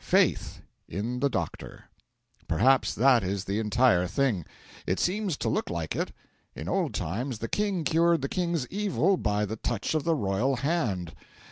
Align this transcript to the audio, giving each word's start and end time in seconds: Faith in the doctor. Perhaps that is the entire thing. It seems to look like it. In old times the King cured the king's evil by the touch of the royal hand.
Faith 0.00 0.62
in 0.88 1.18
the 1.18 1.28
doctor. 1.28 1.86
Perhaps 2.46 2.94
that 2.94 3.24
is 3.24 3.46
the 3.46 3.58
entire 3.58 4.06
thing. 4.06 4.46
It 4.86 5.00
seems 5.00 5.36
to 5.38 5.48
look 5.48 5.70
like 5.70 5.96
it. 5.96 6.12
In 6.54 6.68
old 6.68 6.94
times 6.94 7.40
the 7.40 7.48
King 7.48 7.82
cured 7.82 8.22
the 8.22 8.28
king's 8.28 8.68
evil 8.68 9.16
by 9.16 9.44
the 9.44 9.56
touch 9.56 9.96
of 9.96 10.04
the 10.04 10.14
royal 10.14 10.54
hand. 10.54 11.16